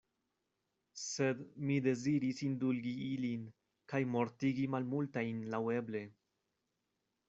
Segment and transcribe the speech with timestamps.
[1.01, 3.47] Sed mi deziris indulgi ilin,
[3.95, 6.07] kaj mortigi malmultajn laŭeble.